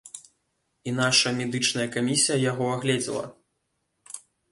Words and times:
І 0.91 0.93
нашая 0.99 1.33
медычная 1.41 1.85
камісія 1.97 2.37
яго 2.51 2.65
аглядзела. 2.77 3.25